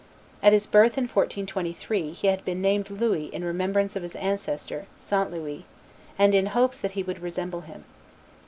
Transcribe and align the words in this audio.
At 0.41 0.51
his 0.51 0.65
birth 0.65 0.97
in 0.97 1.03
1423, 1.03 2.13
he 2.13 2.25
had 2.27 2.43
been 2.43 2.59
named 2.59 2.89
Louis 2.89 3.25
in 3.27 3.43
remembrance 3.43 3.95
of 3.95 4.01
his 4.01 4.15
ancestor, 4.15 4.87
St. 4.97 5.29
Louis, 5.31 5.63
and 6.17 6.33
in 6.33 6.47
hopes 6.47 6.79
that 6.79 6.93
he 6.97 7.03
would 7.03 7.19
resemble 7.19 7.61
him. 7.61 7.83